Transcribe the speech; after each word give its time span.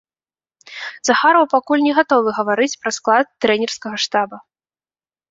Захараў 1.09 1.43
пакуль 1.53 1.83
не 1.87 1.91
гатовы 1.97 2.29
гаварыць 2.37 2.77
пра 2.85 2.91
склад 2.99 3.25
трэнерскага 3.45 3.97
штаба. 4.05 4.37